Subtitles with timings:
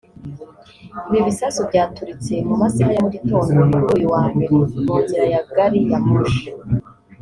[1.09, 4.53] Ibi bisasu byaturitse mu masaha ya mu gitondo kuri uyu wa mbere
[4.85, 6.45] mu nzira ya gari ya moshi